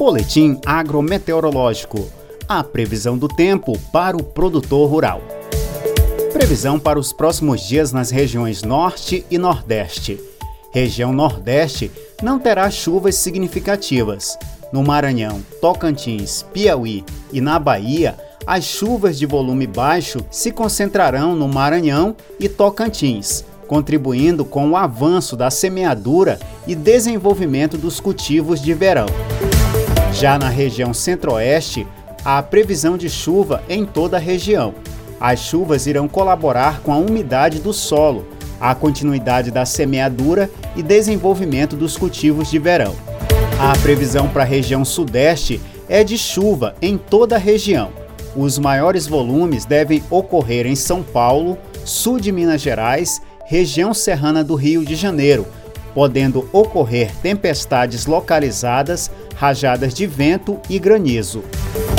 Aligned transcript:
Boletim 0.00 0.58
agrometeorológico. 0.64 2.10
A 2.48 2.64
previsão 2.64 3.18
do 3.18 3.28
tempo 3.28 3.78
para 3.92 4.16
o 4.16 4.22
produtor 4.22 4.88
rural. 4.88 5.20
Previsão 6.32 6.80
para 6.80 6.98
os 6.98 7.12
próximos 7.12 7.60
dias 7.60 7.92
nas 7.92 8.10
regiões 8.10 8.62
Norte 8.62 9.26
e 9.30 9.36
Nordeste. 9.36 10.18
Região 10.72 11.12
Nordeste 11.12 11.92
não 12.22 12.38
terá 12.38 12.70
chuvas 12.70 13.16
significativas. 13.16 14.38
No 14.72 14.82
Maranhão, 14.82 15.42
Tocantins, 15.60 16.46
Piauí 16.50 17.04
e 17.30 17.42
na 17.42 17.58
Bahia, 17.58 18.16
as 18.46 18.64
chuvas 18.64 19.18
de 19.18 19.26
volume 19.26 19.66
baixo 19.66 20.20
se 20.30 20.50
concentrarão 20.50 21.36
no 21.36 21.46
Maranhão 21.46 22.16
e 22.38 22.48
Tocantins, 22.48 23.44
contribuindo 23.68 24.46
com 24.46 24.70
o 24.70 24.76
avanço 24.76 25.36
da 25.36 25.50
semeadura 25.50 26.40
e 26.66 26.74
desenvolvimento 26.74 27.76
dos 27.76 28.00
cultivos 28.00 28.62
de 28.62 28.72
verão. 28.72 29.04
Já 30.20 30.38
na 30.38 30.50
região 30.50 30.92
centro-oeste, 30.92 31.86
há 32.22 32.42
previsão 32.42 32.98
de 32.98 33.08
chuva 33.08 33.62
em 33.70 33.86
toda 33.86 34.18
a 34.18 34.20
região. 34.20 34.74
As 35.18 35.40
chuvas 35.40 35.86
irão 35.86 36.06
colaborar 36.06 36.82
com 36.82 36.92
a 36.92 36.98
umidade 36.98 37.58
do 37.58 37.72
solo, 37.72 38.26
a 38.60 38.74
continuidade 38.74 39.50
da 39.50 39.64
semeadura 39.64 40.50
e 40.76 40.82
desenvolvimento 40.82 41.74
dos 41.74 41.96
cultivos 41.96 42.50
de 42.50 42.58
verão. 42.58 42.94
A 43.58 43.72
previsão 43.78 44.28
para 44.28 44.42
a 44.42 44.46
região 44.46 44.84
sudeste 44.84 45.58
é 45.88 46.04
de 46.04 46.18
chuva 46.18 46.74
em 46.82 46.98
toda 46.98 47.36
a 47.36 47.38
região. 47.38 47.90
Os 48.36 48.58
maiores 48.58 49.06
volumes 49.06 49.64
devem 49.64 50.04
ocorrer 50.10 50.66
em 50.66 50.76
São 50.76 51.02
Paulo, 51.02 51.56
sul 51.82 52.20
de 52.20 52.30
Minas 52.30 52.60
Gerais, 52.60 53.22
região 53.46 53.94
serrana 53.94 54.44
do 54.44 54.54
Rio 54.54 54.84
de 54.84 54.96
Janeiro, 54.96 55.46
podendo 55.94 56.48
ocorrer 56.52 57.14
tempestades 57.16 58.06
localizadas, 58.06 59.10
rajadas 59.34 59.94
de 59.94 60.06
vento 60.06 60.58
e 60.68 60.78
granizo. 60.78 61.42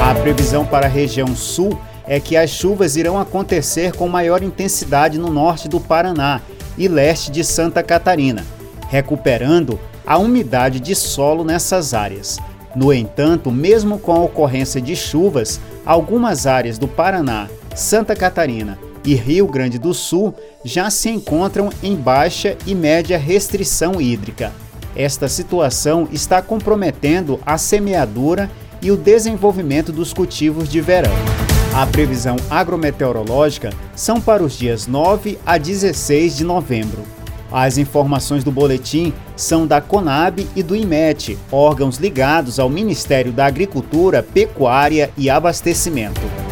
A 0.00 0.14
previsão 0.14 0.64
para 0.64 0.86
a 0.86 0.90
região 0.90 1.34
sul 1.34 1.78
é 2.06 2.20
que 2.20 2.36
as 2.36 2.50
chuvas 2.50 2.96
irão 2.96 3.18
acontecer 3.18 3.92
com 3.92 4.08
maior 4.08 4.42
intensidade 4.42 5.18
no 5.18 5.30
norte 5.30 5.68
do 5.68 5.80
Paraná 5.80 6.40
e 6.78 6.88
leste 6.88 7.30
de 7.30 7.42
Santa 7.42 7.82
Catarina, 7.82 8.44
recuperando 8.88 9.78
a 10.06 10.16
umidade 10.18 10.78
de 10.78 10.94
solo 10.94 11.44
nessas 11.44 11.94
áreas. 11.94 12.38
No 12.74 12.92
entanto, 12.92 13.50
mesmo 13.50 13.98
com 13.98 14.12
a 14.12 14.20
ocorrência 14.20 14.80
de 14.80 14.94
chuvas, 14.94 15.60
algumas 15.84 16.46
áreas 16.46 16.78
do 16.78 16.86
Paraná, 16.86 17.48
Santa 17.74 18.14
Catarina 18.14 18.85
e 19.06 19.14
Rio 19.14 19.46
Grande 19.46 19.78
do 19.78 19.94
Sul 19.94 20.34
já 20.64 20.90
se 20.90 21.08
encontram 21.08 21.70
em 21.82 21.94
baixa 21.94 22.56
e 22.66 22.74
média 22.74 23.16
restrição 23.16 24.00
hídrica. 24.00 24.52
Esta 24.96 25.28
situação 25.28 26.08
está 26.10 26.42
comprometendo 26.42 27.38
a 27.46 27.56
semeadura 27.56 28.50
e 28.82 28.90
o 28.90 28.96
desenvolvimento 28.96 29.92
dos 29.92 30.12
cultivos 30.12 30.68
de 30.68 30.80
verão. 30.80 31.12
A 31.74 31.86
previsão 31.86 32.36
agrometeorológica 32.50 33.70
são 33.94 34.20
para 34.20 34.42
os 34.42 34.58
dias 34.58 34.86
9 34.86 35.38
a 35.46 35.56
16 35.56 36.36
de 36.36 36.44
novembro. 36.44 37.02
As 37.52 37.78
informações 37.78 38.42
do 38.42 38.50
boletim 38.50 39.12
são 39.36 39.66
da 39.66 39.80
Conab 39.80 40.46
e 40.56 40.62
do 40.62 40.74
IMET, 40.74 41.38
órgãos 41.52 41.98
ligados 41.98 42.58
ao 42.58 42.68
Ministério 42.68 43.30
da 43.30 43.46
Agricultura, 43.46 44.22
Pecuária 44.22 45.10
e 45.16 45.30
Abastecimento. 45.30 46.45